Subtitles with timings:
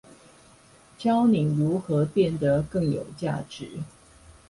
[0.97, 3.81] 教你如何變得更有價值